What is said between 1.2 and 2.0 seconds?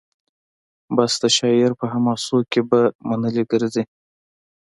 د شاعر په